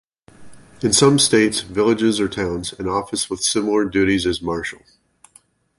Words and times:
In 0.81 0.93
some 0.93 1.19
states, 1.19 1.59
villages 1.61 2.19
or 2.19 2.27
towns, 2.27 2.73
an 2.79 2.87
office 2.87 3.29
with 3.29 3.41
similar 3.43 3.85
duties 3.85 4.25
is 4.25 4.41
marshal. 4.41 4.81